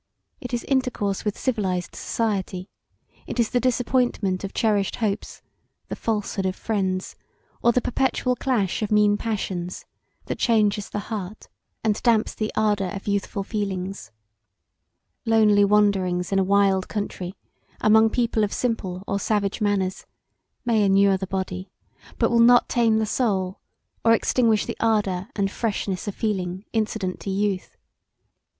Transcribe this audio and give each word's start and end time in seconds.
It 0.39 0.51
is 0.51 0.63
intercourse 0.63 1.23
with 1.23 1.37
civilized 1.37 1.95
society; 1.95 2.71
it 3.27 3.39
is 3.39 3.51
the 3.51 3.59
disappointment 3.59 4.43
of 4.43 4.51
cherished 4.51 4.95
hopes, 4.95 5.43
the 5.89 5.95
falsehood 5.95 6.47
of 6.47 6.55
friends, 6.55 7.15
or 7.61 7.71
the 7.71 7.83
perpetual 7.83 8.35
clash 8.35 8.81
of 8.81 8.91
mean 8.91 9.15
passions 9.15 9.85
that 10.25 10.39
changes 10.39 10.89
the 10.89 11.13
heart 11.13 11.49
and 11.83 12.01
damps 12.01 12.33
the 12.33 12.51
ardour 12.55 12.87
of 12.87 13.07
youthful 13.07 13.43
feelings; 13.43 14.11
lonly 15.27 15.63
wanderings 15.63 16.31
in 16.31 16.39
a 16.39 16.43
wild 16.43 16.87
country 16.87 17.35
among 17.79 18.09
people 18.09 18.43
of 18.43 18.51
simple 18.51 19.03
or 19.07 19.19
savage 19.19 19.61
manners 19.61 20.07
may 20.65 20.83
inure 20.83 21.15
the 21.15 21.27
body 21.27 21.69
but 22.17 22.31
will 22.31 22.39
not 22.39 22.67
tame 22.67 22.97
the 22.97 23.05
soul, 23.05 23.59
or 24.03 24.13
extinguish 24.13 24.65
the 24.65 24.77
ardour 24.79 25.29
and 25.35 25.51
freshness 25.51 26.07
of 26.07 26.15
feeling 26.15 26.65
incident 26.73 27.19
to 27.19 27.29
youth. 27.29 27.77